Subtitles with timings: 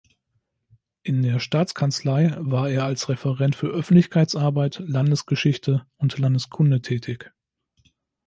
[1.03, 7.31] In der Staatskanzlei war er als Referent für Öffentlichkeitsarbeit, Landesgeschichte und Landeskunde tätig.